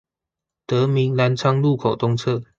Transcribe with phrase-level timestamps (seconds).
[0.65, 2.43] 德民藍昌路口東側